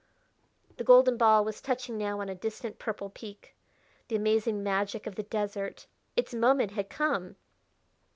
The 0.77 0.83
golden 0.83 1.15
ball 1.15 1.45
was 1.45 1.61
touching 1.61 1.95
now 1.95 2.21
on 2.21 2.27
a 2.27 2.33
distant, 2.33 2.79
purple 2.79 3.11
peak. 3.11 3.55
The 4.07 4.15
amazing 4.15 4.63
magic 4.63 5.05
of 5.05 5.13
the 5.13 5.21
desert! 5.21 5.85
its 6.15 6.33
moment 6.33 6.71
had 6.71 6.89
come! 6.89 7.35